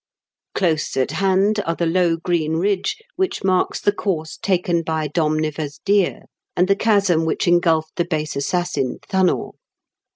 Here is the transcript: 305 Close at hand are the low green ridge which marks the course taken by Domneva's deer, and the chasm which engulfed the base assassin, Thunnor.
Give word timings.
305 0.57 0.59
Close 0.83 0.97
at 0.99 1.11
hand 1.19 1.59
are 1.63 1.75
the 1.75 1.85
low 1.85 2.17
green 2.17 2.53
ridge 2.53 2.95
which 3.17 3.43
marks 3.43 3.79
the 3.79 3.91
course 3.91 4.35
taken 4.37 4.81
by 4.81 5.07
Domneva's 5.07 5.77
deer, 5.85 6.23
and 6.55 6.67
the 6.67 6.75
chasm 6.75 7.23
which 7.23 7.47
engulfed 7.47 7.95
the 7.97 8.05
base 8.05 8.35
assassin, 8.35 8.97
Thunnor. 9.07 9.51